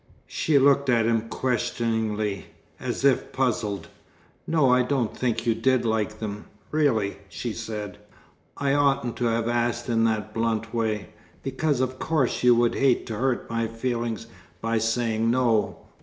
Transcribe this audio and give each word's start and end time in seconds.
She 0.25 0.57
looked 0.57 0.89
at 0.89 1.05
him 1.05 1.29
questioningly, 1.29 2.47
as 2.79 3.05
if 3.05 3.31
puzzled. 3.31 3.87
"No, 4.47 4.71
I 4.71 4.81
don't 4.81 5.15
think 5.15 5.45
you 5.45 5.53
did 5.53 5.85
like 5.85 6.17
them, 6.17 6.45
really," 6.71 7.17
she 7.29 7.53
said. 7.53 7.99
"I 8.57 8.73
oughtn't 8.73 9.15
to 9.17 9.25
have 9.25 9.47
asked 9.47 9.89
in 9.89 10.03
that 10.05 10.33
blunt 10.33 10.73
way, 10.73 11.09
because 11.43 11.81
of 11.81 11.99
course 11.99 12.41
you 12.41 12.55
would 12.55 12.73
hate 12.73 13.05
to 13.05 13.15
hurt 13.15 13.47
my 13.47 13.67
feelings 13.67 14.25
by 14.59 14.79
saying 14.79 15.29
no!" 15.29 15.85